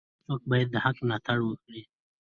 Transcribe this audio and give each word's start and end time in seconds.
هر 0.25 0.25
څوک 0.27 0.41
باید 0.49 0.67
د 0.71 0.75
حق 0.83 0.97
ملاتړ 1.05 1.37
وکړي. 1.43 1.81